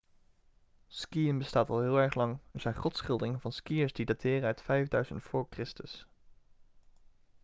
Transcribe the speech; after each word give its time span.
skiën 0.89 1.37
bestaat 1.37 1.69
al 1.69 1.79
heel 1.81 1.99
erg 1.99 2.13
lang 2.13 2.37
er 2.51 2.59
zijn 2.59 2.73
grotschilderingen 2.73 3.39
van 3.41 3.51
skiërs 3.51 3.93
die 3.93 4.05
dateren 4.05 4.45
uit 4.47 4.61
5000 4.61 5.23
v.chr 5.23 6.05